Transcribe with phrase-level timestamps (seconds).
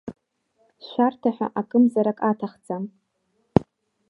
[0.87, 2.83] Шәарҭа ҳәа акымзарак аҭахӡам.